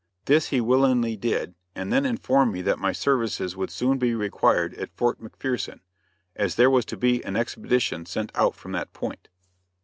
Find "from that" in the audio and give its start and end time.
8.55-8.93